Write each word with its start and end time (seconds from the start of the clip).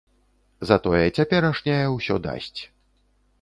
Затое 0.69 1.01
цяперашняя 1.17 1.85
ўсё 1.97 2.15
дасць. 2.25 2.61